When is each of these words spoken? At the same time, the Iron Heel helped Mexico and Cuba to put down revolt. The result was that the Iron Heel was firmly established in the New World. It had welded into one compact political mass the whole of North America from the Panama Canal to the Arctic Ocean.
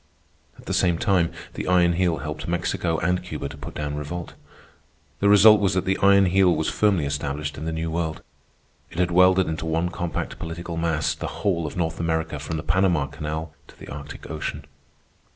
At 0.57 0.65
the 0.65 0.73
same 0.73 0.97
time, 0.97 1.31
the 1.53 1.67
Iron 1.67 1.93
Heel 1.93 2.17
helped 2.17 2.47
Mexico 2.47 2.97
and 3.01 3.21
Cuba 3.23 3.47
to 3.49 3.55
put 3.55 3.75
down 3.75 3.93
revolt. 3.93 4.33
The 5.19 5.29
result 5.29 5.61
was 5.61 5.75
that 5.75 5.85
the 5.85 5.95
Iron 6.01 6.25
Heel 6.25 6.55
was 6.55 6.71
firmly 6.71 7.05
established 7.05 7.55
in 7.55 7.65
the 7.65 7.71
New 7.71 7.91
World. 7.91 8.23
It 8.89 8.97
had 8.97 9.11
welded 9.11 9.47
into 9.47 9.67
one 9.67 9.89
compact 9.89 10.39
political 10.39 10.75
mass 10.75 11.13
the 11.13 11.27
whole 11.45 11.67
of 11.67 11.77
North 11.77 11.99
America 11.99 12.39
from 12.39 12.57
the 12.57 12.63
Panama 12.63 13.05
Canal 13.05 13.53
to 13.67 13.77
the 13.77 13.89
Arctic 13.89 14.27
Ocean. 14.27 14.65